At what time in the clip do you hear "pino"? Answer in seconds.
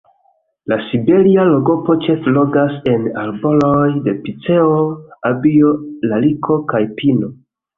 7.03-7.33